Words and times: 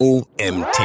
OMT. 0.00 0.78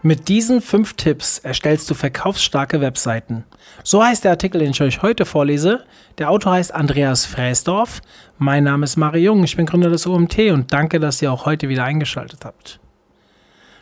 Mit 0.00 0.28
diesen 0.28 0.62
fünf 0.62 0.94
Tipps 0.94 1.38
erstellst 1.38 1.90
du 1.90 1.94
verkaufsstarke 1.94 2.80
Webseiten. 2.80 3.44
So 3.82 4.02
heißt 4.02 4.24
der 4.24 4.30
Artikel, 4.30 4.58
den 4.60 4.70
ich 4.70 4.80
euch 4.80 5.02
heute 5.02 5.26
vorlese. 5.26 5.84
Der 6.16 6.30
Autor 6.30 6.52
heißt 6.52 6.74
Andreas 6.74 7.26
Fräsdorf. 7.26 8.00
Mein 8.38 8.64
Name 8.64 8.84
ist 8.84 8.96
Mario 8.96 9.34
Jung, 9.34 9.44
ich 9.44 9.54
bin 9.54 9.66
Gründer 9.66 9.90
des 9.90 10.06
OMT 10.06 10.50
und 10.50 10.72
danke, 10.72 10.98
dass 10.98 11.20
ihr 11.20 11.30
auch 11.30 11.44
heute 11.44 11.68
wieder 11.68 11.84
eingeschaltet 11.84 12.46
habt. 12.46 12.80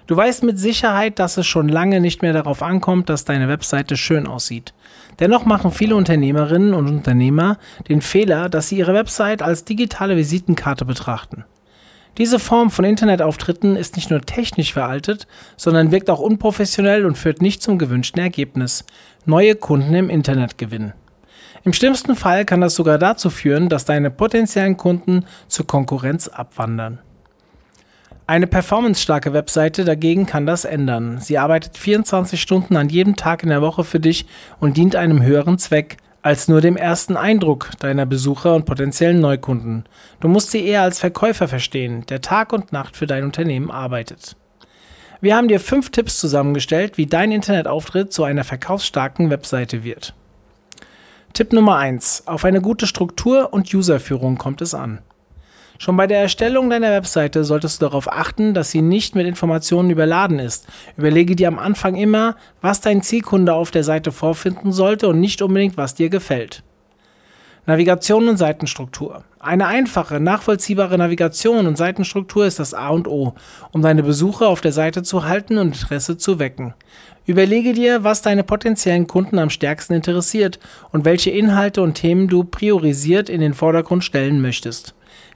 Du 0.09 0.17
weißt 0.17 0.43
mit 0.43 0.59
Sicherheit, 0.59 1.21
dass 1.21 1.37
es 1.37 1.47
schon 1.47 1.69
lange 1.69 2.01
nicht 2.01 2.23
mehr 2.23 2.33
darauf 2.33 2.61
ankommt, 2.61 3.09
dass 3.09 3.25
deine 3.25 3.47
Webseite 3.47 3.97
schön 3.97 4.27
aussieht. 4.27 4.75
Dennoch 5.21 5.45
machen 5.45 5.71
viele 5.71 5.95
Unternehmerinnen 5.95 6.75
und 6.75 6.89
Unternehmer 6.89 7.59
den 7.89 8.03
Fehler, 8.03 8.49
dass 8.49 8.69
sie 8.69 8.79
ihre 8.79 8.95
Website 8.95 9.43
als 9.43 9.65
digitale 9.65 10.17
Visitenkarte 10.17 10.85
betrachten. 10.85 11.45
Diese 12.19 12.39
Form 12.39 12.71
von 12.71 12.85
Internetauftritten 12.85 13.75
ist 13.75 13.97
nicht 13.97 14.11
nur 14.11 14.21
technisch 14.21 14.75
veraltet, 14.75 15.27
sondern 15.57 15.93
wirkt 15.93 16.11
auch 16.11 16.21
unprofessionell 16.21 17.07
und 17.07 17.17
führt 17.17 17.41
nicht 17.41 17.63
zum 17.63 17.79
gewünschten 17.79 18.21
Ergebnis. 18.21 18.85
Neue 19.25 19.55
Kunden 19.55 19.95
im 19.95 20.11
Internet 20.11 20.59
gewinnen. 20.59 20.93
Im 21.65 21.73
schlimmsten 21.73 22.17
Fall 22.17 22.45
kann 22.45 22.61
das 22.61 22.75
sogar 22.75 22.99
dazu 22.99 23.31
führen, 23.31 23.69
dass 23.69 23.85
deine 23.85 24.11
potenziellen 24.11 24.77
Kunden 24.77 25.25
zur 25.49 25.67
Konkurrenz 25.67 26.29
abwandern. 26.29 26.99
Eine 28.27 28.47
performancestarke 28.47 29.33
Webseite 29.33 29.85
dagegen 29.85 30.27
kann 30.27 30.47
das 30.47 30.65
ändern. 30.65 31.19
Sie 31.21 31.39
arbeitet 31.39 31.77
24 31.77 32.41
Stunden 32.41 32.77
an 32.77 32.89
jedem 32.89 33.17
Tag 33.17 33.43
in 33.43 33.49
der 33.49 33.63
Woche 33.63 33.85
für 33.85 34.01
dich 34.01 34.27
und 34.61 34.77
dient 34.77 34.97
einem 34.97 35.23
höheren 35.23 35.59
Zweck, 35.59 35.97
als 36.23 36.49
nur 36.49 36.61
dem 36.61 36.77
ersten 36.77 37.17
Eindruck 37.17 37.71
deiner 37.81 38.07
Besucher 38.07 38.55
und 38.55 38.65
potenziellen 38.65 39.21
Neukunden. 39.21 39.85
Du 40.21 40.29
musst 40.29 40.53
sie 40.53 40.65
eher 40.65 40.83
als 40.83 41.01
Verkäufer 41.01 41.49
verstehen, 41.49 42.07
der 42.07 42.21
Tag 42.21 42.53
und 42.53 42.73
Nacht 42.73 42.97
für 42.97 43.07
dein 43.07 43.25
Unternehmen 43.25 43.71
arbeitet. 43.71 44.37
Wir 45.21 45.37
haben 45.37 45.49
dir 45.49 45.61
fünf 45.61 45.91
Tipps 45.91 46.19
zusammengestellt, 46.19 46.97
wie 46.97 47.07
dein 47.07 47.33
Internetauftritt 47.33 48.13
zu 48.13 48.25
einer 48.25 48.45
verkaufsstarken 48.45 49.31
Webseite 49.31 49.85
wird. 49.85 50.15
Tipp 51.33 51.53
Nummer 51.53 51.77
1. 51.77 52.25
Auf 52.27 52.45
eine 52.45 52.61
gute 52.61 52.87
Struktur 52.87 53.53
und 53.53 53.73
Userführung 53.73 54.37
kommt 54.37 54.61
es 54.63 54.75
an. 54.75 54.99
Schon 55.83 55.97
bei 55.97 56.07
der 56.07 56.21
Erstellung 56.21 56.71
deiner 56.71 56.93
Webseite 56.93 57.43
solltest 57.43 57.83
du 57.83 57.87
darauf 57.87 58.07
achten, 58.07 58.55
dass 58.55 58.71
sie 58.71 58.83
nicht 58.83 59.17
mit 59.17 59.27
Informationen 59.27 59.91
überladen 59.91 60.39
ist. 60.39 60.69
Überlege 60.97 61.35
dir 61.35 61.49
am 61.49 61.59
Anfang 61.59 61.97
immer, 61.97 62.37
was 62.61 62.81
dein 62.81 63.03
Zielkunde 63.03 63.53
auf 63.53 63.73
der 63.73 63.83
Seite 63.83 64.13
vorfinden 64.13 64.71
sollte 64.71 65.09
und 65.09 65.19
nicht 65.19 65.43
unbedingt, 65.43 65.77
was 65.77 65.97
dir 65.97 66.09
gefällt. 66.09 66.63
Navigation 67.67 68.29
und 68.29 68.37
Seitenstruktur. 68.37 69.25
Eine 69.41 69.67
einfache, 69.67 70.21
nachvollziehbare 70.21 70.97
Navigation 70.99 71.67
und 71.67 71.77
Seitenstruktur 71.77 72.47
ist 72.47 72.61
das 72.61 72.75
A 72.75 72.91
und 72.91 73.09
O, 73.09 73.35
um 73.73 73.83
deine 73.83 74.05
Besucher 74.05 74.47
auf 74.47 74.61
der 74.61 74.71
Seite 74.71 75.03
zu 75.03 75.25
halten 75.25 75.59
und 75.59 75.75
Interesse 75.75 76.17
zu 76.17 76.39
wecken. 76.39 76.75
Überlege 77.27 77.73
dir, 77.73 78.05
was 78.05 78.23
deine 78.23 78.45
potenziellen 78.45 79.09
Kunden 79.09 79.41
am 79.41 79.51
stärksten 79.51 79.95
interessiert 79.95 80.61
und 80.93 81.05
welche 81.05 81.31
Inhalte 81.31 81.83
und 81.83 81.95
Themen 81.95 82.29
du 82.29 82.45
priorisiert 82.45 83.29
in 83.29 83.41
den 83.41 83.55
Vordergrund 83.55 84.05
stellen 84.05 84.41
möchtest. 84.41 84.95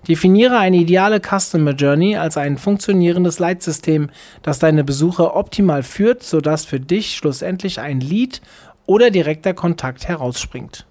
Definiere 0.09 0.59
eine 0.59 0.77
ideale 0.77 1.21
Customer 1.21 1.73
Journey 1.73 2.17
als 2.17 2.37
ein 2.37 2.59
funktionierendes 2.59 3.39
Leitsystem, 3.39 4.11
das 4.43 4.59
deine 4.59 4.85
Besucher 4.85 5.35
optimal 5.35 5.83
führt, 5.83 6.23
sodass 6.23 6.65
für 6.65 6.79
dich 6.79 7.17
schlussendlich 7.17 7.81
ein 7.81 8.01
Lead 8.01 8.41
oder 8.87 9.11
direkter 9.11 9.53
Kontakt 9.53 10.07
herausspringt. 10.07 10.87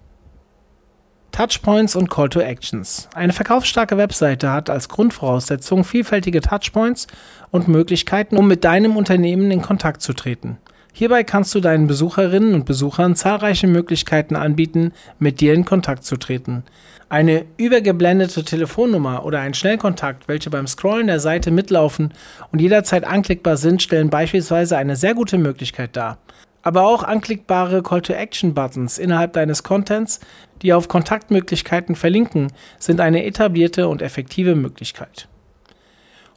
Touchpoints 1.31 1.97
und 1.97 2.09
Call 2.09 2.29
to 2.29 2.39
Actions. 2.39 3.09
Eine 3.13 3.33
verkaufsstarke 3.33 3.97
Webseite 3.97 4.51
hat 4.51 4.69
als 4.69 4.87
Grundvoraussetzung 4.87 5.83
vielfältige 5.83 6.39
Touchpoints 6.39 7.07
und 7.51 7.67
Möglichkeiten, 7.67 8.37
um 8.37 8.47
mit 8.47 8.63
deinem 8.63 8.95
Unternehmen 8.95 9.51
in 9.51 9.61
Kontakt 9.61 10.01
zu 10.01 10.13
treten. 10.13 10.57
Hierbei 10.97 11.25
kannst 11.25 11.53
du 11.53 11.59
deinen 11.59 11.87
Besucherinnen 11.87 12.53
und 12.53 12.63
Besuchern 12.63 13.17
zahlreiche 13.17 13.67
Möglichkeiten 13.67 14.37
anbieten, 14.37 14.93
mit 15.19 15.41
dir 15.41 15.53
in 15.53 15.65
Kontakt 15.65 16.05
zu 16.05 16.15
treten. 16.15 16.63
Eine 17.09 17.45
übergeblendete 17.57 18.45
Telefonnummer 18.45 19.25
oder 19.25 19.41
ein 19.41 19.53
Schnellkontakt, 19.53 20.29
welche 20.29 20.49
beim 20.49 20.67
Scrollen 20.67 21.07
der 21.07 21.19
Seite 21.19 21.51
mitlaufen 21.51 22.13
und 22.53 22.61
jederzeit 22.61 23.03
anklickbar 23.03 23.57
sind, 23.57 23.81
stellen 23.81 24.09
beispielsweise 24.09 24.77
eine 24.77 24.95
sehr 24.95 25.15
gute 25.15 25.37
Möglichkeit 25.37 25.97
dar. 25.97 26.17
Aber 26.61 26.87
auch 26.87 27.03
anklickbare 27.03 27.83
Call-to-Action-Buttons 27.83 28.97
innerhalb 28.97 29.33
deines 29.33 29.63
Contents, 29.63 30.21
die 30.61 30.71
auf 30.71 30.87
Kontaktmöglichkeiten 30.87 31.97
verlinken, 31.97 32.53
sind 32.79 33.01
eine 33.01 33.25
etablierte 33.25 33.89
und 33.89 34.01
effektive 34.01 34.55
Möglichkeit. 34.55 35.27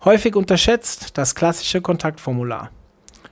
Häufig 0.04 0.34
unterschätzt 0.34 1.16
das 1.16 1.36
klassische 1.36 1.80
Kontaktformular. 1.80 2.72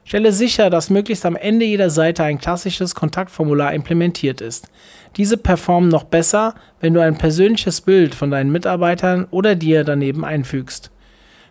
Stelle 0.07 0.31
sicher, 0.31 0.71
dass 0.71 0.89
möglichst 0.89 1.27
am 1.27 1.35
Ende 1.35 1.65
jeder 1.65 1.91
Seite 1.91 2.23
ein 2.23 2.39
klassisches 2.39 2.95
Kontaktformular 2.95 3.75
implementiert 3.75 4.41
ist. 4.41 4.69
Diese 5.17 5.37
performen 5.37 5.89
noch 5.89 6.05
besser, 6.05 6.55
wenn 6.79 6.95
du 6.95 7.01
ein 7.01 7.19
persönliches 7.19 7.81
Bild 7.81 8.15
von 8.15 8.31
deinen 8.31 8.53
Mitarbeitern 8.53 9.27
oder 9.33 9.57
dir 9.57 9.83
daneben 9.83 10.25
einfügst. 10.25 10.93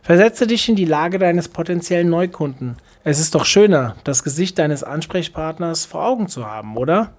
Versetze 0.04 0.48
dich 0.48 0.70
in 0.70 0.78
die 0.78 0.86
Lage 0.86 1.20
deines 1.20 1.50
potenziellen 1.50 2.10
Neukunden. 2.10 2.78
Es 3.04 3.20
ist 3.20 3.36
doch 3.36 3.44
schöner, 3.44 3.98
das 4.06 4.24
Gesicht 4.24 4.58
deines 4.58 4.86
Ansprechpartners 4.86 5.84
vor 5.84 6.06
Augen 6.06 6.30
zu 6.30 6.46
haben, 6.46 6.78
oder? 6.78 7.12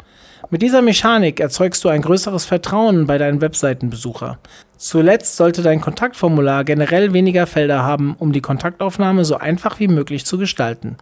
Mit 0.50 0.62
dieser 0.62 0.82
Mechanik 0.82 1.40
erzeugst 1.40 1.84
du 1.84 1.88
ein 1.88 2.02
größeres 2.02 2.44
Vertrauen 2.44 3.06
bei 3.06 3.18
deinen 3.18 3.40
Webseitenbesucher. 3.40 4.38
Zuletzt 4.76 5.36
sollte 5.36 5.62
dein 5.62 5.80
Kontaktformular 5.80 6.64
generell 6.64 7.12
weniger 7.12 7.46
Felder 7.46 7.82
haben, 7.82 8.14
um 8.18 8.32
die 8.32 8.40
Kontaktaufnahme 8.40 9.24
so 9.24 9.36
einfach 9.36 9.80
wie 9.80 9.88
möglich 9.88 10.24
zu 10.24 10.38
gestalten. 10.38 10.96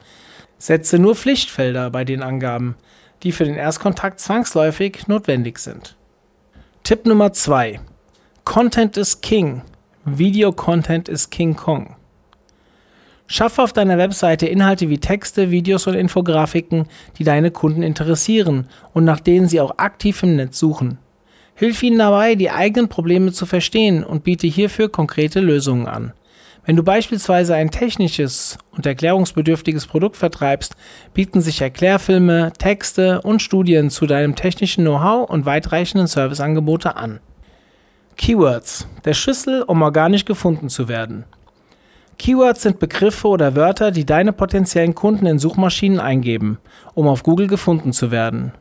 Setze 0.59 0.99
nur 0.99 1.17
Pflichtfelder 1.17 1.91
bei 1.91 2.05
den 2.05 2.23
Angaben, 2.23 2.77
die 3.23 3.33
für 3.33 3.45
den 3.45 3.57
Erstkontakt 3.57 4.21
zwangsläufig 4.21 5.09
notwendig 5.09 5.59
sind. 5.59 5.97
Tipp 6.85 7.07
Nummer 7.07 7.33
2. 7.33 7.81
Content 8.45 8.97
is 8.97 9.21
King. 9.21 9.63
Video 10.05 10.53
Content 10.53 11.09
is 11.09 11.31
King 11.31 11.57
Kong. 11.57 11.97
Schaffe 13.27 13.63
auf 13.63 13.73
deiner 13.73 13.97
Webseite 13.97 14.47
Inhalte 14.47 14.91
wie 14.91 14.99
Texte, 14.99 15.51
Videos 15.51 15.87
und 15.87 15.95
Infografiken, 15.95 16.87
die 17.19 17.25
deine 17.25 17.51
Kunden 17.51 17.83
interessieren 17.83 18.69
und 18.93 19.05
nach 19.05 19.21
denen 19.21 19.49
sie 19.49 19.61
auch 19.61 19.79
aktiv 19.79 20.23
im 20.23 20.37
Netz 20.37 20.59
suchen. 20.59 20.99
Hilf 21.55 21.83
ihnen 21.83 21.99
dabei, 21.99 22.35
die 22.35 22.51
eigenen 22.51 22.89
Probleme 22.89 23.33
zu 23.33 23.47
verstehen 23.47 24.05
und 24.05 24.25
biete 24.25 24.47
hierfür 24.47 24.89
konkrete 24.89 25.41
Lösungen 25.41 25.87
an. 25.87 26.13
Wenn 26.67 26.77
du 26.77 26.83
beispielsweise 26.83 27.55
ein 27.55 27.71
technisches 27.71 28.59
und 28.73 28.87
erklärungsbedürftiges 28.87 29.87
Produkt 29.87 30.17
vertreibst, 30.17 30.77
bieten 31.13 31.41
sich 31.43 31.61
Erklärfilme, 31.61 32.53
Texte 32.59 33.21
und 33.21 33.43
Studien 33.43 33.91
zu 33.91 34.07
deinem 34.07 34.35
technischen 34.35 34.85
Know-how 34.85 35.29
und 35.29 35.45
weitreichenden 35.45 36.07
Serviceangebote 36.07 36.97
an. 36.97 37.21
Keywords, 38.17 38.89
der 39.05 39.13
Schlüssel, 39.13 39.63
um 39.63 39.83
organisch 39.83 40.25
gefunden 40.25 40.69
zu 40.71 40.89
werden. 40.89 41.25
Keywords 42.19 42.63
sind 42.63 42.79
Begriffe 42.79 43.29
oder 43.29 43.55
Wörter, 43.57 43.91
die 43.91 44.05
deine 44.05 44.33
potenziellen 44.33 44.95
Kunden 44.95 45.27
in 45.27 45.39
Suchmaschinen 45.39 46.01
eingeben, 46.01 46.59
um 46.95 47.09
auf 47.09 47.23
Google 47.23 47.47
gefunden 47.47 47.93
zu 47.93 48.11
werden. 48.11 48.53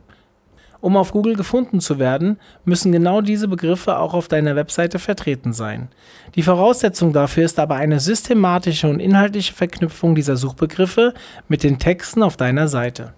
Um 0.82 0.98
auf 0.98 1.14
Google 1.14 1.38
gefunden 1.38 1.80
zu 1.80 1.98
werden, 1.98 2.38
müssen 2.66 2.92
genau 2.92 3.22
diese 3.22 3.48
Begriffe 3.48 3.98
auch 4.00 4.14
auf 4.14 4.28
deiner 4.28 4.58
Webseite 4.58 5.00
vertreten 5.00 5.54
sein. 5.54 5.88
Die 6.36 6.44
Voraussetzung 6.44 7.14
dafür 7.14 7.46
ist 7.46 7.58
aber 7.58 7.76
eine 7.76 8.02
systematische 8.02 8.90
und 8.90 9.00
inhaltliche 9.00 9.54
Verknüpfung 9.54 10.14
dieser 10.14 10.36
Suchbegriffe 10.36 11.14
mit 11.48 11.64
den 11.64 11.80
Texten 11.80 12.22
auf 12.22 12.36
deiner 12.36 12.68
Seite. 12.68 13.14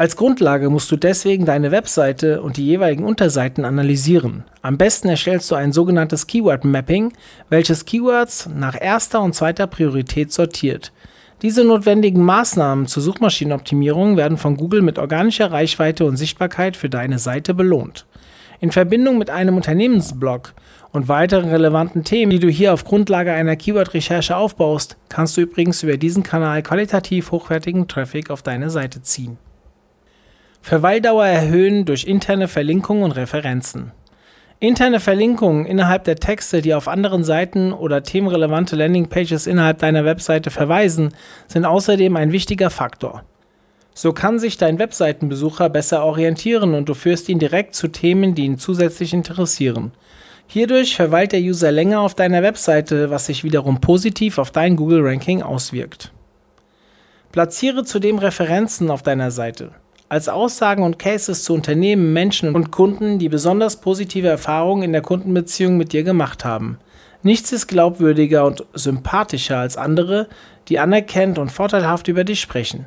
Als 0.00 0.16
Grundlage 0.16 0.70
musst 0.70 0.90
du 0.90 0.96
deswegen 0.96 1.44
deine 1.44 1.72
Webseite 1.72 2.40
und 2.40 2.56
die 2.56 2.64
jeweiligen 2.64 3.04
Unterseiten 3.04 3.66
analysieren. 3.66 4.44
Am 4.62 4.78
besten 4.78 5.10
erstellst 5.10 5.50
du 5.50 5.56
ein 5.56 5.72
sogenanntes 5.72 6.26
Keyword 6.26 6.64
Mapping, 6.64 7.12
welches 7.50 7.84
Keywords 7.84 8.48
nach 8.48 8.80
erster 8.80 9.20
und 9.20 9.34
zweiter 9.34 9.66
Priorität 9.66 10.32
sortiert. 10.32 10.94
Diese 11.42 11.64
notwendigen 11.64 12.24
Maßnahmen 12.24 12.86
zur 12.86 13.02
Suchmaschinenoptimierung 13.02 14.16
werden 14.16 14.38
von 14.38 14.56
Google 14.56 14.80
mit 14.80 14.98
organischer 14.98 15.52
Reichweite 15.52 16.06
und 16.06 16.16
Sichtbarkeit 16.16 16.78
für 16.78 16.88
deine 16.88 17.18
Seite 17.18 17.52
belohnt. 17.52 18.06
In 18.58 18.70
Verbindung 18.70 19.18
mit 19.18 19.28
einem 19.28 19.56
Unternehmensblog 19.56 20.54
und 20.92 21.08
weiteren 21.08 21.50
relevanten 21.50 22.04
Themen, 22.04 22.30
die 22.30 22.38
du 22.38 22.48
hier 22.48 22.72
auf 22.72 22.86
Grundlage 22.86 23.34
einer 23.34 23.54
Keyword-Recherche 23.56 24.34
aufbaust, 24.34 24.96
kannst 25.10 25.36
du 25.36 25.42
übrigens 25.42 25.82
über 25.82 25.98
diesen 25.98 26.22
Kanal 26.22 26.62
qualitativ 26.62 27.32
hochwertigen 27.32 27.86
Traffic 27.86 28.30
auf 28.30 28.40
deine 28.42 28.70
Seite 28.70 29.02
ziehen. 29.02 29.36
Verweildauer 30.62 31.26
erhöhen 31.26 31.84
durch 31.84 32.04
interne 32.04 32.46
Verlinkungen 32.46 33.02
und 33.02 33.12
Referenzen. 33.12 33.92
Interne 34.62 35.00
Verlinkungen 35.00 35.64
innerhalb 35.64 36.04
der 36.04 36.16
Texte, 36.16 36.60
die 36.60 36.74
auf 36.74 36.86
anderen 36.86 37.24
Seiten 37.24 37.72
oder 37.72 38.02
themenrelevante 38.02 38.76
Landingpages 38.76 39.46
innerhalb 39.46 39.78
deiner 39.78 40.04
Webseite 40.04 40.50
verweisen, 40.50 41.14
sind 41.46 41.64
außerdem 41.64 42.14
ein 42.16 42.30
wichtiger 42.30 42.68
Faktor. 42.68 43.24
So 43.94 44.12
kann 44.12 44.38
sich 44.38 44.58
dein 44.58 44.78
Webseitenbesucher 44.78 45.70
besser 45.70 46.04
orientieren 46.04 46.74
und 46.74 46.90
du 46.90 46.94
führst 46.94 47.30
ihn 47.30 47.38
direkt 47.38 47.74
zu 47.74 47.88
Themen, 47.88 48.34
die 48.34 48.44
ihn 48.44 48.58
zusätzlich 48.58 49.14
interessieren. 49.14 49.92
Hierdurch 50.46 50.94
verweilt 50.94 51.32
der 51.32 51.40
User 51.40 51.72
länger 51.72 52.00
auf 52.00 52.14
deiner 52.14 52.42
Webseite, 52.42 53.08
was 53.08 53.26
sich 53.26 53.44
wiederum 53.44 53.80
positiv 53.80 54.36
auf 54.36 54.50
dein 54.50 54.76
Google-Ranking 54.76 55.42
auswirkt. 55.42 56.12
Platziere 57.32 57.84
zudem 57.84 58.18
Referenzen 58.18 58.90
auf 58.90 59.02
deiner 59.02 59.30
Seite. 59.30 59.70
Als 60.10 60.28
Aussagen 60.28 60.82
und 60.82 60.98
Cases 60.98 61.44
zu 61.44 61.54
Unternehmen, 61.54 62.12
Menschen 62.12 62.56
und 62.56 62.72
Kunden, 62.72 63.20
die 63.20 63.28
besonders 63.28 63.80
positive 63.80 64.26
Erfahrungen 64.26 64.82
in 64.82 64.90
der 64.92 65.02
Kundenbeziehung 65.02 65.76
mit 65.76 65.92
dir 65.92 66.02
gemacht 66.02 66.44
haben. 66.44 66.78
Nichts 67.22 67.52
ist 67.52 67.68
glaubwürdiger 67.68 68.44
und 68.44 68.64
sympathischer 68.74 69.58
als 69.58 69.76
andere, 69.76 70.26
die 70.66 70.80
anerkennt 70.80 71.38
und 71.38 71.52
vorteilhaft 71.52 72.08
über 72.08 72.24
dich 72.24 72.40
sprechen. 72.40 72.86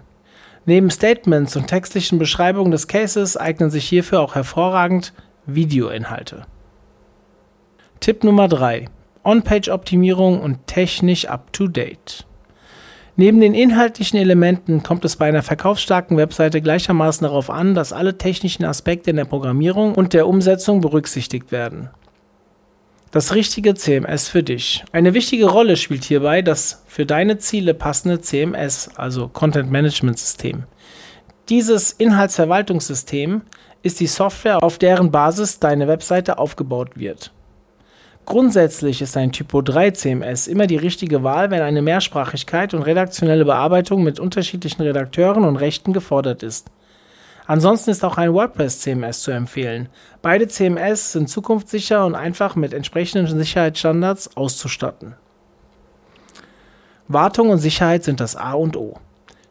Neben 0.65 0.89
Statements 0.89 1.55
und 1.55 1.67
textlichen 1.67 2.19
Beschreibungen 2.19 2.71
des 2.71 2.89
Cases 2.89 3.37
eignen 3.37 3.69
sich 3.69 3.87
hierfür 3.87 4.19
auch 4.19 4.35
hervorragend 4.35 5.13
Videoinhalte. 5.45 6.45
Tipp 8.01 8.25
Nummer 8.25 8.49
3. 8.49 8.89
On-Page-Optimierung 9.23 10.41
und 10.41 10.67
technisch 10.67 11.25
up-to-date. 11.29 12.25
Neben 13.15 13.41
den 13.41 13.53
inhaltlichen 13.53 14.17
Elementen 14.17 14.81
kommt 14.81 15.05
es 15.05 15.17
bei 15.17 15.27
einer 15.27 15.43
verkaufsstarken 15.43 16.17
Webseite 16.17 16.61
gleichermaßen 16.61 17.25
darauf 17.25 17.51
an, 17.51 17.75
dass 17.75 17.93
alle 17.93 18.17
technischen 18.17 18.65
Aspekte 18.65 19.11
in 19.11 19.17
der 19.17 19.25
Programmierung 19.25 19.93
und 19.93 20.13
der 20.13 20.27
Umsetzung 20.27 20.81
berücksichtigt 20.81 21.51
werden. 21.51 21.89
Das 23.11 23.35
richtige 23.35 23.75
CMS 23.75 24.27
für 24.27 24.41
dich. 24.41 24.83
Eine 24.91 25.13
wichtige 25.13 25.45
Rolle 25.45 25.77
spielt 25.77 26.03
hierbei 26.03 26.41
das 26.41 26.83
für 26.87 27.05
deine 27.05 27.37
Ziele 27.37 27.75
passende 27.75 28.19
CMS, 28.19 28.89
also 28.95 29.27
Content 29.27 29.69
Management 29.69 30.17
System. 30.17 30.63
Dieses 31.49 31.91
Inhaltsverwaltungssystem 31.91 33.43
ist 33.83 33.99
die 33.99 34.07
Software, 34.07 34.63
auf 34.63 34.79
deren 34.79 35.11
Basis 35.11 35.59
deine 35.59 35.87
Webseite 35.87 36.39
aufgebaut 36.39 36.97
wird. 36.97 37.31
Grundsätzlich 38.25 39.01
ist 39.01 39.17
ein 39.17 39.31
Typo 39.33 39.61
3 39.61 39.91
CMS 39.91 40.47
immer 40.47 40.65
die 40.65 40.77
richtige 40.77 41.23
Wahl, 41.23 41.51
wenn 41.51 41.61
eine 41.61 41.81
Mehrsprachigkeit 41.81 42.73
und 42.73 42.83
redaktionelle 42.83 43.43
Bearbeitung 43.43 44.03
mit 44.03 44.19
unterschiedlichen 44.19 44.81
Redakteuren 44.81 45.43
und 45.43 45.57
Rechten 45.57 45.91
gefordert 45.91 46.41
ist. 46.41 46.71
Ansonsten 47.45 47.91
ist 47.91 48.05
auch 48.05 48.17
ein 48.17 48.33
WordPress 48.33 48.79
CMS 48.79 49.21
zu 49.21 49.31
empfehlen. 49.31 49.89
Beide 50.21 50.47
CMS 50.47 51.11
sind 51.11 51.27
zukunftssicher 51.27 52.05
und 52.05 52.15
einfach 52.15 52.55
mit 52.55 52.73
entsprechenden 52.73 53.27
Sicherheitsstandards 53.37 54.37
auszustatten. 54.37 55.15
Wartung 57.09 57.49
und 57.49 57.57
Sicherheit 57.57 58.05
sind 58.05 58.21
das 58.21 58.37
A 58.37 58.53
und 58.53 58.77
O. 58.77 58.97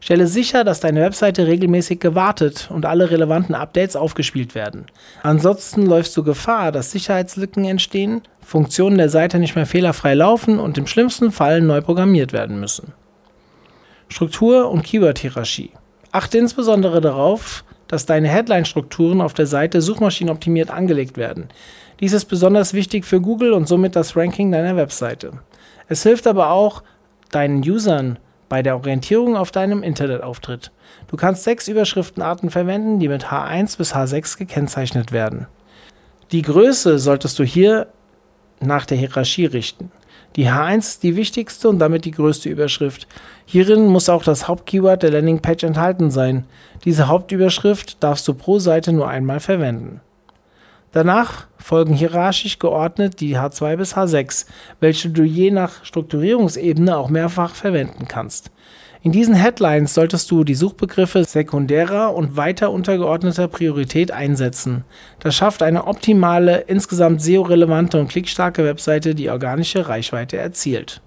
Stelle 0.03 0.27
sicher, 0.27 0.65
dass 0.65 0.81
deine 0.81 1.01
Webseite 1.01 1.47
regelmäßig 1.47 2.01
gewartet 2.01 2.69
und 2.73 2.87
alle 2.87 3.13
relevanten 3.13 3.55
Updates 3.55 3.95
aufgespielt 3.95 4.57
werden. 4.57 4.87
Ansonsten 5.23 5.87
läufst 5.87 6.17
du 6.17 6.25
Gefahr, 6.25 6.73
dass 6.73 6.91
Sicherheitslücken 6.91 7.65
entstehen, 7.65 8.23
Funktionen 8.41 8.99
der 8.99 9.11
Seite 9.11 9.39
nicht 9.39 9.55
mehr 9.55 9.65
fehlerfrei 9.65 10.15
laufen 10.15 10.59
und 10.59 10.77
im 10.77 10.89
schlimmsten 10.89 11.31
Fall 11.31 11.61
neu 11.61 11.83
programmiert 11.83 12.33
werden 12.33 12.59
müssen. 12.59 12.95
Struktur 14.09 14.73
und 14.73 14.83
Keyword-Hierarchie. 14.83 15.71
Achte 16.11 16.37
insbesondere 16.37 17.01
darauf, 17.01 17.63
dass 17.87 18.05
deine 18.05 18.27
Headline-Strukturen 18.27 19.21
auf 19.21 19.35
der 19.35 19.47
Seite 19.47 19.81
suchmaschinenoptimiert 19.81 20.73
angelegt 20.73 21.17
werden. 21.17 21.47
Dies 22.01 22.13
ist 22.13 22.25
besonders 22.25 22.75
wichtig 22.75 23.05
für 23.05 23.21
Google 23.21 23.53
und 23.53 23.69
somit 23.69 23.95
das 23.95 24.17
Ranking 24.17 24.51
deiner 24.51 24.75
Webseite. 24.75 25.31
Es 25.87 26.03
hilft 26.03 26.27
aber 26.27 26.51
auch 26.51 26.83
deinen 27.31 27.61
Usern 27.61 28.19
bei 28.53 28.63
der 28.63 28.77
Orientierung 28.77 29.35
auf 29.35 29.51
deinem 29.51 29.83
Internetauftritt. 29.83 30.73
Du 31.07 31.17
kannst 31.17 31.43
sechs 31.43 31.69
Überschriftenarten 31.69 32.51
verwenden, 32.51 32.99
die 32.99 33.09
mit 33.09 33.29
H1 33.29 33.79
bis 33.79 33.95
H6 33.95 34.37
gekennzeichnet 34.37 35.11
werden. 35.11 35.47
Die 36.33 36.43
Größe 36.43 36.99
solltest 36.99 37.39
du 37.39 37.45
hier 37.45 37.87
nach 38.61 38.85
der 38.85 38.99
Hierarchie 38.99 39.47
richten. 39.47 39.91
Die 40.37 40.51
H1 40.51 40.79
ist 40.81 41.03
die 41.03 41.17
wichtigste 41.17 41.71
und 41.71 41.79
damit 41.79 42.05
die 42.05 42.11
größte 42.11 42.51
Überschrift. 42.51 43.09
Hierin 43.47 43.87
muss 43.87 44.11
auch 44.11 44.23
das 44.23 44.49
Hauptkeyword 44.49 45.03
der 45.03 45.13
Landingpage 45.13 45.65
enthalten 45.65 46.11
sein. 46.11 46.45
Diese 46.85 47.09
Hauptüberschrift 47.09 48.03
darfst 48.05 48.29
du 48.29 48.35
pro 48.35 48.59
Seite 48.59 48.93
nur 48.93 49.09
einmal 49.09 49.41
verwenden. 49.41 50.03
Danach 50.93 51.47
folgen 51.57 51.95
hierarchisch 51.95 52.59
geordnet 52.59 53.21
die 53.21 53.39
H2 53.39 53.77
bis 53.77 53.97
H6, 53.97 54.47
welche 54.81 55.09
du 55.09 55.23
je 55.23 55.51
nach 55.51 55.85
Strukturierungsebene 55.85 56.97
auch 56.97 57.09
mehrfach 57.09 57.55
verwenden 57.55 58.07
kannst. 58.09 58.51
In 59.05 59.11
diesen 59.11 59.35
Headlines 59.35 59.95
solltest 59.95 60.31
du 60.31 60.45
die 60.45 60.55
Suchbegriffe 60.55 61.25
sekundärer 61.25 62.15
und 62.15 62.37
weiter 62.37 62.71
untergeordneter 62.71 63.49
Priorität 63.49 64.13
einsetzen. 64.13 64.85
Das 65.19 65.35
schafft 65.35 65.63
eine 65.63 65.89
optimale, 65.89 66.59
insgesamt 66.69 67.21
SEO-relevante 67.21 67.99
und 67.99 68.09
klickstarke 68.09 68.65
Webseite, 68.65 69.17
die 69.17 69.29
organische 69.29 69.89
Reichweite 69.89 70.37
erzielt. 70.37 71.01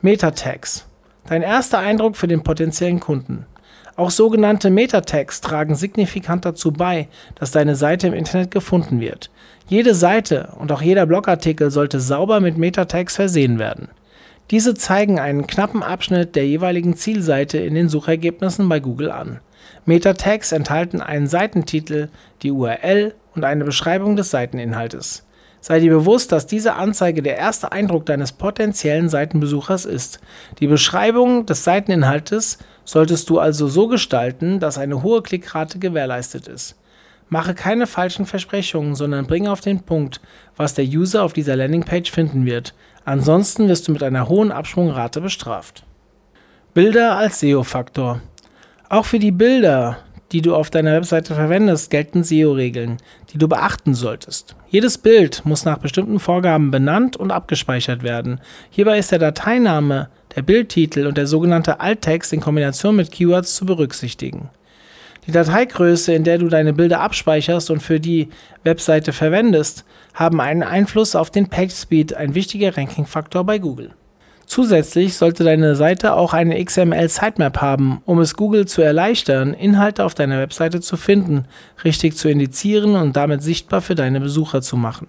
Meta-Tags. 0.00 0.88
Dein 1.28 1.42
erster 1.42 1.78
Eindruck 1.78 2.16
für 2.16 2.26
den 2.26 2.42
potenziellen 2.42 3.00
Kunden. 3.00 3.46
Auch 3.98 4.12
sogenannte 4.12 4.70
Meta-Tags 4.70 5.40
tragen 5.40 5.74
signifikant 5.74 6.44
dazu 6.44 6.70
bei, 6.70 7.08
dass 7.34 7.50
deine 7.50 7.74
Seite 7.74 8.06
im 8.06 8.12
Internet 8.12 8.52
gefunden 8.52 9.00
wird. 9.00 9.28
Jede 9.66 9.92
Seite 9.92 10.52
und 10.56 10.70
auch 10.70 10.80
jeder 10.80 11.04
Blogartikel 11.04 11.72
sollte 11.72 11.98
sauber 11.98 12.38
mit 12.38 12.56
Meta-Tags 12.56 13.16
versehen 13.16 13.58
werden. 13.58 13.88
Diese 14.52 14.74
zeigen 14.74 15.18
einen 15.18 15.48
knappen 15.48 15.82
Abschnitt 15.82 16.36
der 16.36 16.46
jeweiligen 16.46 16.94
Zielseite 16.94 17.58
in 17.58 17.74
den 17.74 17.88
Suchergebnissen 17.88 18.68
bei 18.68 18.78
Google 18.78 19.10
an. 19.10 19.40
Meta-Tags 19.84 20.52
enthalten 20.52 21.02
einen 21.02 21.26
Seitentitel, 21.26 22.08
die 22.42 22.52
URL 22.52 23.16
und 23.34 23.44
eine 23.44 23.64
Beschreibung 23.64 24.14
des 24.14 24.30
Seiteninhaltes. 24.30 25.26
Sei 25.60 25.80
dir 25.80 25.90
bewusst, 25.90 26.32
dass 26.32 26.46
diese 26.46 26.74
Anzeige 26.74 27.22
der 27.22 27.36
erste 27.36 27.72
Eindruck 27.72 28.06
deines 28.06 28.32
potenziellen 28.32 29.08
Seitenbesuchers 29.08 29.84
ist. 29.84 30.20
Die 30.60 30.66
Beschreibung 30.66 31.46
des 31.46 31.64
Seiteninhaltes 31.64 32.58
solltest 32.84 33.28
du 33.28 33.38
also 33.38 33.68
so 33.68 33.88
gestalten, 33.88 34.60
dass 34.60 34.78
eine 34.78 35.02
hohe 35.02 35.22
Klickrate 35.22 35.78
gewährleistet 35.78 36.46
ist. 36.48 36.76
Mache 37.28 37.54
keine 37.54 37.86
falschen 37.86 38.24
Versprechungen, 38.24 38.94
sondern 38.94 39.26
bringe 39.26 39.52
auf 39.52 39.60
den 39.60 39.80
Punkt, 39.80 40.20
was 40.56 40.74
der 40.74 40.86
User 40.86 41.22
auf 41.22 41.34
dieser 41.34 41.56
Landingpage 41.56 42.10
finden 42.10 42.46
wird. 42.46 42.74
Ansonsten 43.04 43.68
wirst 43.68 43.88
du 43.88 43.92
mit 43.92 44.02
einer 44.02 44.28
hohen 44.28 44.50
Absprungrate 44.50 45.20
bestraft. 45.20 45.84
Bilder 46.72 47.16
als 47.16 47.40
SEO-Faktor. 47.40 48.20
Auch 48.88 49.04
für 49.04 49.18
die 49.18 49.32
Bilder 49.32 49.98
die 50.32 50.42
du 50.42 50.54
auf 50.54 50.70
deiner 50.70 50.92
Webseite 50.92 51.34
verwendest, 51.34 51.90
gelten 51.90 52.22
SEO-Regeln, 52.22 52.98
die 53.32 53.38
du 53.38 53.48
beachten 53.48 53.94
solltest. 53.94 54.56
Jedes 54.68 54.98
Bild 54.98 55.42
muss 55.44 55.64
nach 55.64 55.78
bestimmten 55.78 56.20
Vorgaben 56.20 56.70
benannt 56.70 57.16
und 57.16 57.30
abgespeichert 57.30 58.02
werden. 58.02 58.40
Hierbei 58.70 58.98
ist 58.98 59.12
der 59.12 59.18
Dateiname, 59.18 60.08
der 60.36 60.42
Bildtitel 60.42 61.06
und 61.06 61.16
der 61.16 61.26
sogenannte 61.26 61.80
Alttext 61.80 62.32
in 62.32 62.40
Kombination 62.40 62.96
mit 62.96 63.10
Keywords 63.10 63.56
zu 63.56 63.64
berücksichtigen. 63.64 64.50
Die 65.26 65.32
Dateigröße, 65.32 66.14
in 66.14 66.24
der 66.24 66.38
du 66.38 66.48
deine 66.48 66.72
Bilder 66.72 67.00
abspeicherst 67.00 67.70
und 67.70 67.82
für 67.82 68.00
die 68.00 68.28
Webseite 68.64 69.12
verwendest, 69.12 69.84
haben 70.14 70.40
einen 70.40 70.62
Einfluss 70.62 71.14
auf 71.14 71.30
den 71.30 71.48
PageSpeed, 71.48 72.14
ein 72.14 72.34
wichtiger 72.34 72.76
Rankingfaktor 72.76 73.44
bei 73.44 73.58
Google. 73.58 73.90
Zusätzlich 74.48 75.14
sollte 75.18 75.44
deine 75.44 75.76
Seite 75.76 76.14
auch 76.14 76.32
eine 76.32 76.64
XML-Sitemap 76.64 77.60
haben, 77.60 78.00
um 78.06 78.18
es 78.18 78.34
Google 78.34 78.66
zu 78.66 78.80
erleichtern, 78.80 79.52
Inhalte 79.52 80.06
auf 80.06 80.14
deiner 80.14 80.38
Webseite 80.38 80.80
zu 80.80 80.96
finden, 80.96 81.44
richtig 81.84 82.16
zu 82.16 82.30
indizieren 82.30 82.96
und 82.96 83.14
damit 83.14 83.42
sichtbar 83.42 83.82
für 83.82 83.94
deine 83.94 84.20
Besucher 84.20 84.62
zu 84.62 84.78
machen. 84.78 85.06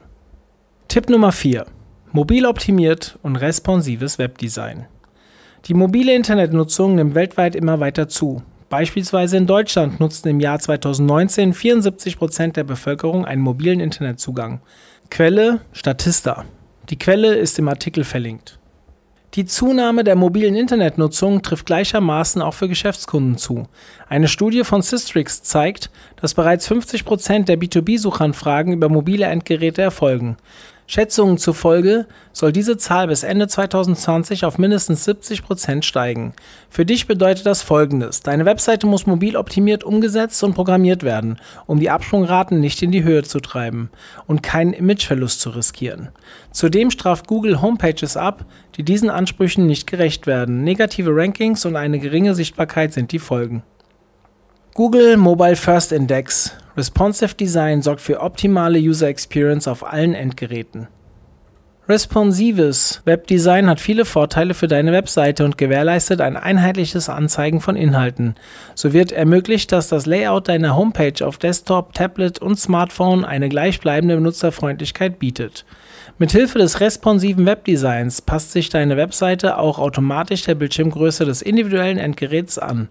Tipp 0.90 1.10
Nummer 1.10 1.32
4. 1.32 1.66
Mobil 2.12 2.46
optimiert 2.46 3.18
und 3.24 3.38
responsives 3.38 4.20
Webdesign. 4.20 4.88
Die 5.66 5.74
mobile 5.74 6.14
Internetnutzung 6.14 6.96
nimmt 6.96 7.16
weltweit 7.16 7.56
immer 7.56 7.80
weiter 7.80 8.10
zu. 8.10 8.44
Beispielsweise 8.68 9.38
in 9.38 9.48
Deutschland 9.48 10.02
nutzten 10.02 10.32
im 10.32 10.42
Jahr 10.42 10.60
2019 10.60 11.54
74 11.54 12.18
Prozent 12.18 12.58
der 12.58 12.66
Bevölkerung 12.66 13.24
einen 13.24 13.42
mobilen 13.42 13.80
Internetzugang. 13.80 14.60
Quelle 15.10 15.62
Statista. 15.72 16.44
Die 16.90 17.00
Quelle 17.00 17.36
ist 17.36 17.58
im 17.58 17.70
Artikel 17.70 18.04
verlinkt. 18.04 18.59
Die 19.36 19.46
Zunahme 19.46 20.04
der 20.04 20.16
mobilen 20.16 20.56
Internetnutzung 20.56 21.44
trifft 21.44 21.68
gleichermaßen 21.68 22.42
auch 22.42 22.56
für 22.56 22.68
Geschäftskunden 22.68 23.38
zu. 23.38 23.68
Eine 24.08 24.28
Studie 24.28 24.64
von 24.64 24.82
Systrix 24.82 25.44
zeigt, 25.44 25.92
dass 26.20 26.34
bereits 26.34 26.68
50 26.68 27.06
Prozent 27.06 27.48
der 27.48 27.60
B2B-Suchanfragen 27.60 28.74
über 28.74 28.90
mobile 28.90 29.28
Endgeräte 29.28 29.84
erfolgen. 29.84 30.38
Schätzungen 30.90 31.38
zufolge 31.38 32.08
soll 32.34 32.52
diese 32.52 32.76
Zahl 32.76 33.10
bis 33.10 33.22
Ende 33.22 33.48
2020 33.48 34.44
auf 34.44 34.58
mindestens 34.58 35.06
70 35.06 35.44
Prozent 35.44 35.86
steigen. 35.86 36.34
Für 36.68 36.84
dich 36.84 37.06
bedeutet 37.06 37.46
das 37.46 37.62
folgendes. 37.62 38.22
Deine 38.22 38.46
Webseite 38.46 38.88
muss 38.88 39.06
mobil 39.06 39.38
optimiert 39.38 39.84
umgesetzt 39.84 40.44
und 40.44 40.56
programmiert 40.56 41.04
werden, 41.04 41.40
um 41.68 41.80
die 41.80 41.92
Absprungraten 41.92 42.60
nicht 42.60 42.82
in 42.82 42.92
die 42.92 43.04
Höhe 43.04 43.22
zu 43.22 43.40
treiben 43.40 43.92
und 44.26 44.42
keinen 44.42 44.74
Imageverlust 44.74 45.42
zu 45.42 45.52
riskieren. 45.52 46.10
Zudem 46.52 46.90
straft 46.90 47.28
Google 47.28 47.62
Homepages 47.62 48.18
ab, 48.18 48.46
die 48.76 48.84
diesen 48.84 49.12
Ansprüchen 49.12 49.68
nicht 49.68 49.86
gerecht 49.86 50.26
werden. 50.26 50.64
Negative 50.64 51.12
Rankings 51.14 51.68
und 51.68 51.76
eine 51.76 52.00
geringe 52.00 52.34
Sichtbarkeit 52.34 52.94
sind 52.94 53.12
die 53.12 53.20
Folgen. 53.20 53.62
Google 54.76 55.18
Mobile 55.18 55.56
First 55.56 55.92
Index. 55.92 56.56
Responsive 56.78 57.34
Design 57.34 57.82
sorgt 57.82 58.02
für 58.02 58.22
optimale 58.22 58.80
User 58.80 59.08
Experience 59.08 59.68
auf 59.68 59.84
allen 59.84 60.14
Endgeräten. 60.14 60.88
Responsives 61.90 63.02
Webdesign 63.04 63.68
hat 63.68 63.80
viele 63.80 64.06
Vorteile 64.06 64.54
für 64.54 64.68
deine 64.68 64.92
Webseite 64.92 65.44
und 65.44 65.58
gewährleistet 65.58 66.22
ein 66.22 66.38
einheitliches 66.38 67.10
Anzeigen 67.10 67.62
von 67.62 67.76
Inhalten. 67.76 68.36
So 68.76 68.94
wird 68.94 69.12
ermöglicht, 69.12 69.72
dass 69.72 69.88
das 69.88 70.06
Layout 70.06 70.48
deiner 70.48 70.76
Homepage 70.76 71.26
auf 71.26 71.40
Desktop, 71.40 71.94
Tablet 71.94 72.38
und 72.38 72.60
Smartphone 72.60 73.26
eine 73.26 73.50
gleichbleibende 73.50 74.18
Benutzerfreundlichkeit 74.18 75.18
bietet. 75.18 75.66
Mithilfe 76.20 76.60
des 76.60 76.80
responsiven 76.80 77.48
Webdesigns 77.48 78.22
passt 78.22 78.52
sich 78.52 78.70
deine 78.70 78.96
Webseite 78.96 79.58
auch 79.58 79.80
automatisch 79.80 80.44
der 80.44 80.56
Bildschirmgröße 80.56 81.26
des 81.26 81.42
individuellen 81.42 81.98
Endgeräts 81.98 82.60
an. 82.60 82.90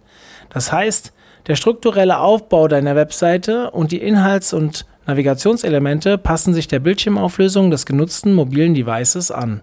Das 0.50 0.72
heißt, 0.72 1.12
der 1.48 1.56
strukturelle 1.56 2.18
Aufbau 2.18 2.68
deiner 2.68 2.94
Webseite 2.94 3.70
und 3.70 3.90
die 3.90 4.02
Inhalts- 4.02 4.52
und 4.52 4.86
Navigationselemente 5.06 6.18
passen 6.18 6.52
sich 6.52 6.68
der 6.68 6.80
Bildschirmauflösung 6.80 7.70
des 7.70 7.86
genutzten 7.86 8.34
mobilen 8.34 8.74
Devices 8.74 9.30
an. 9.30 9.62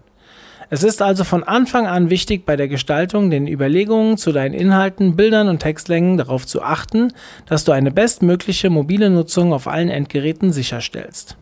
Es 0.68 0.82
ist 0.82 1.00
also 1.00 1.22
von 1.22 1.44
Anfang 1.44 1.86
an 1.86 2.10
wichtig, 2.10 2.44
bei 2.44 2.56
der 2.56 2.66
Gestaltung, 2.66 3.30
den 3.30 3.46
Überlegungen 3.46 4.16
zu 4.16 4.32
deinen 4.32 4.52
Inhalten, 4.52 5.14
Bildern 5.14 5.48
und 5.48 5.60
Textlängen 5.60 6.16
darauf 6.16 6.44
zu 6.44 6.60
achten, 6.60 7.12
dass 7.46 7.64
du 7.64 7.70
eine 7.70 7.92
bestmögliche 7.92 8.68
mobile 8.68 9.08
Nutzung 9.08 9.52
auf 9.52 9.68
allen 9.68 9.88
Endgeräten 9.88 10.52
sicherstellst. 10.52 11.36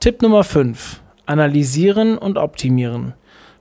Tipp 0.00 0.20
Nummer 0.20 0.44
5. 0.44 1.00
Analysieren 1.24 2.18
und 2.18 2.36
optimieren. 2.36 3.14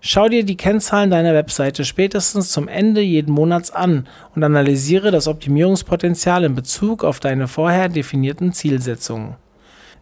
Schau 0.07 0.29
dir 0.29 0.45
die 0.45 0.55
Kennzahlen 0.55 1.09
deiner 1.09 1.33
Webseite 1.33 1.83
spätestens 1.83 2.51
zum 2.51 2.67
Ende 2.67 3.01
jeden 3.01 3.33
Monats 3.33 3.71
an 3.71 4.07
und 4.35 4.43
analysiere 4.43 5.09
das 5.09 5.27
Optimierungspotenzial 5.27 6.43
in 6.43 6.53
Bezug 6.53 7.03
auf 7.03 7.19
deine 7.19 7.47
vorher 7.47 7.89
definierten 7.89 8.53
Zielsetzungen. 8.53 9.33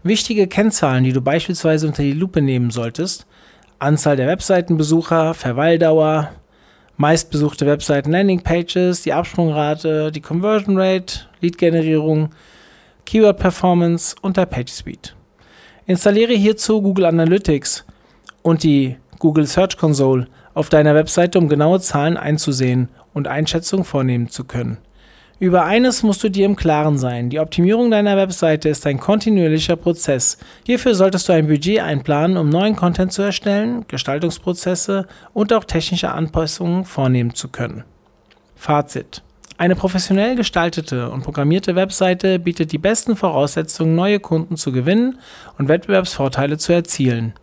Wichtige 0.04 0.48
Kennzahlen, 0.48 1.06
die 1.06 1.14
du 1.14 1.22
beispielsweise 1.22 1.88
unter 1.88 2.04
die 2.04 2.12
Lupe 2.12 2.42
nehmen 2.42 2.70
solltest, 2.70 3.26
Anzahl 3.80 4.18
der 4.18 4.28
Webseitenbesucher, 4.28 5.34
Verweildauer, 5.36 6.32
meistbesuchte 6.98 7.66
Webseiten 7.66 8.12
Landingpages, 8.12 9.04
die 9.04 9.14
Absprungrate, 9.14 10.12
die 10.12 10.20
Conversion 10.20 10.78
Rate, 10.78 11.30
Lead-Generierung, 11.40 12.32
Keyword-Performance 13.06 14.18
und 14.22 14.36
der 14.36 14.48
Page 14.48 14.70
Speed. 14.70 15.16
Installiere 15.86 16.34
hierzu 16.34 16.82
Google 16.82 17.06
Analytics 17.06 17.86
und 18.42 18.64
die 18.64 18.98
Google 19.24 19.48
Search 19.48 19.78
Console 19.78 20.28
auf 20.54 20.68
deiner 20.68 20.96
Webseite, 20.96 21.40
um 21.40 21.48
genaue 21.48 21.80
Zahlen 21.80 22.18
einzusehen 22.18 22.90
und 23.14 23.30
Einschätzungen 23.30 23.86
vornehmen 23.86 24.28
zu 24.28 24.44
können. 24.44 24.80
Über 25.40 25.64
eines 25.64 26.04
musst 26.04 26.26
du 26.26 26.30
dir 26.30 26.46
im 26.46 26.58
Klaren 26.58 26.98
sein. 26.98 27.30
Die 27.30 27.40
Optimierung 27.40 27.90
deiner 27.90 28.18
Webseite 28.18 28.68
ist 28.68 28.86
ein 28.86 29.00
kontinuierlicher 29.00 29.78
Prozess. 29.78 30.38
Hierfür 30.66 30.94
solltest 30.94 31.30
du 31.30 31.34
ein 31.34 31.48
Budget 31.48 31.80
einplanen, 31.80 32.36
um 32.36 32.50
neuen 32.50 32.76
Content 32.76 33.14
zu 33.14 33.22
erstellen, 33.22 33.86
Gestaltungsprozesse 33.88 35.08
und 35.34 35.54
auch 35.54 35.64
technische 35.64 36.12
Anpassungen 36.12 36.84
vornehmen 36.84 37.34
zu 37.34 37.48
können. 37.48 37.86
Fazit. 38.58 39.24
Eine 39.58 39.76
professionell 39.76 40.36
gestaltete 40.36 41.10
und 41.10 41.24
programmierte 41.24 41.76
Webseite 41.76 42.40
bietet 42.40 42.72
die 42.72 42.80
besten 42.80 43.16
Voraussetzungen, 43.16 43.96
neue 43.96 44.20
Kunden 44.20 44.58
zu 44.58 44.72
gewinnen 44.72 45.20
und 45.58 45.68
Wettbewerbsvorteile 45.68 46.58
zu 46.58 46.74
erzielen. 46.74 47.34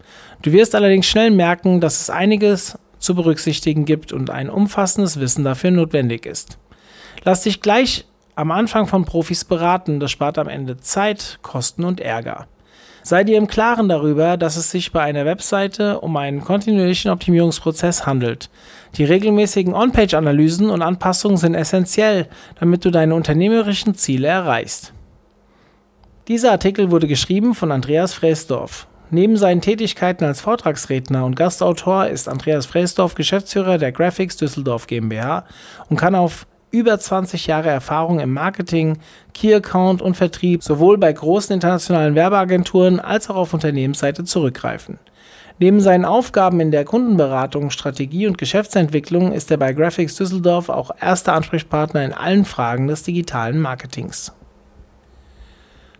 Du 0.42 0.52
wirst 0.52 0.74
allerdings 0.74 1.06
schnell 1.06 1.30
merken, 1.30 1.80
dass 1.80 2.00
es 2.00 2.10
einiges 2.10 2.78
zu 2.98 3.14
berücksichtigen 3.14 3.84
gibt 3.84 4.12
und 4.12 4.30
ein 4.30 4.50
umfassendes 4.50 5.20
Wissen 5.20 5.44
dafür 5.44 5.70
notwendig 5.70 6.26
ist. 6.26 6.58
Lass 7.24 7.42
dich 7.42 7.60
gleich 7.60 8.06
am 8.34 8.50
Anfang 8.50 8.86
von 8.86 9.04
Profis 9.04 9.44
beraten, 9.44 10.00
das 10.00 10.10
spart 10.10 10.38
am 10.38 10.48
Ende 10.48 10.78
Zeit, 10.78 11.38
Kosten 11.42 11.84
und 11.84 12.00
Ärger. 12.00 12.46
Sei 13.02 13.24
dir 13.24 13.38
im 13.38 13.46
Klaren 13.46 13.88
darüber, 13.88 14.36
dass 14.36 14.56
es 14.56 14.70
sich 14.70 14.92
bei 14.92 15.00
einer 15.00 15.24
Webseite 15.24 16.00
um 16.00 16.16
einen 16.16 16.42
kontinuierlichen 16.42 17.10
Optimierungsprozess 17.10 18.06
handelt. 18.06 18.50
Die 18.96 19.04
regelmäßigen 19.04 19.74
On-Page-Analysen 19.74 20.68
und 20.68 20.82
Anpassungen 20.82 21.38
sind 21.38 21.54
essentiell, 21.54 22.28
damit 22.58 22.84
du 22.84 22.90
deine 22.90 23.14
unternehmerischen 23.14 23.94
Ziele 23.94 24.28
erreichst. 24.28 24.92
Dieser 26.28 26.52
Artikel 26.52 26.90
wurde 26.90 27.08
geschrieben 27.08 27.54
von 27.54 27.72
Andreas 27.72 28.12
Fräsdorf. 28.12 28.86
Neben 29.10 29.36
seinen 29.36 29.60
Tätigkeiten 29.60 30.24
als 30.24 30.40
Vortragsredner 30.40 31.24
und 31.24 31.34
Gastautor 31.34 32.06
ist 32.06 32.28
Andreas 32.28 32.66
Fräsdorf 32.66 33.14
Geschäftsführer 33.14 33.78
der 33.78 33.90
Graphics 33.90 34.36
Düsseldorf 34.36 34.86
GmbH 34.86 35.44
und 35.88 35.96
kann 35.96 36.14
auf 36.14 36.46
über 36.70 36.98
20 36.98 37.46
Jahre 37.46 37.68
Erfahrung 37.68 38.20
im 38.20 38.32
Marketing, 38.32 38.98
Key 39.34 39.54
Account 39.54 40.02
und 40.02 40.16
Vertrieb 40.16 40.62
sowohl 40.62 40.98
bei 40.98 41.12
großen 41.12 41.54
internationalen 41.54 42.14
Werbeagenturen 42.14 43.00
als 43.00 43.30
auch 43.30 43.36
auf 43.36 43.54
Unternehmensseite 43.54 44.24
zurückgreifen. 44.24 44.98
Neben 45.58 45.80
seinen 45.80 46.06
Aufgaben 46.06 46.58
in 46.60 46.70
der 46.70 46.84
Kundenberatung, 46.86 47.68
Strategie 47.70 48.26
und 48.26 48.38
Geschäftsentwicklung 48.38 49.32
ist 49.32 49.50
er 49.50 49.58
bei 49.58 49.74
Graphics 49.74 50.16
Düsseldorf 50.16 50.70
auch 50.70 50.90
erster 50.98 51.34
Ansprechpartner 51.34 52.02
in 52.02 52.14
allen 52.14 52.46
Fragen 52.46 52.86
des 52.86 53.02
digitalen 53.02 53.60
Marketings. 53.60 54.32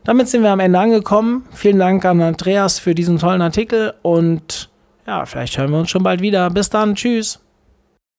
Damit 0.05 0.29
sind 0.29 0.43
wir 0.43 0.50
am 0.50 0.61
Ende 0.61 0.79
angekommen. 0.79 1.45
Vielen 1.53 1.79
Dank 1.79 2.05
an 2.07 2.23
Andreas 2.23 2.79
für 2.79 2.95
diesen 2.95 3.19
tollen 3.19 3.43
Artikel 3.43 3.93
und 4.00 4.71
ja, 5.07 5.27
vielleicht 5.27 5.59
hören 5.59 5.71
wir 5.73 5.79
uns 5.81 5.91
schon 5.91 6.03
bald 6.03 6.23
wieder. 6.23 6.49
Bis 6.49 6.71
dann, 6.71 6.95
tschüss. 6.95 7.41